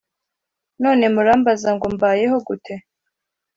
None 0.83 1.05
murambaza 1.15 1.69
ngo 1.75 1.85
Mbayeho 1.95 2.37
gute 2.47 2.73